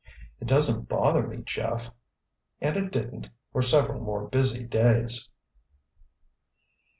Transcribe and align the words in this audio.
"It 0.39 0.47
doesn't 0.47 0.89
bother 0.89 1.27
me, 1.27 1.43
Jeff." 1.43 1.91
And 2.59 2.75
it 2.75 2.91
didn't, 2.91 3.29
for 3.51 3.61
several 3.61 4.01
more 4.01 4.25
busy 4.27 4.63
days. 4.63 5.29